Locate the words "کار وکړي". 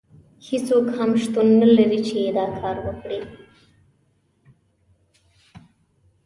2.59-3.19